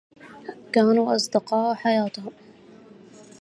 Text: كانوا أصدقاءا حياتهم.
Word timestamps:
كانوا 0.73 1.15
أصدقاءا 1.15 1.73
حياتهم. 1.73 2.33